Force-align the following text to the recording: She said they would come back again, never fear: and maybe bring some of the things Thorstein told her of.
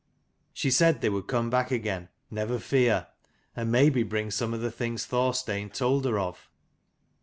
She 0.51 0.71
said 0.71 1.01
they 1.01 1.09
would 1.11 1.27
come 1.27 1.51
back 1.51 1.69
again, 1.69 2.09
never 2.31 2.57
fear: 2.57 3.09
and 3.55 3.71
maybe 3.71 4.01
bring 4.01 4.31
some 4.31 4.51
of 4.51 4.59
the 4.61 4.71
things 4.71 5.05
Thorstein 5.05 5.69
told 5.69 6.05
her 6.05 6.17
of. 6.17 6.49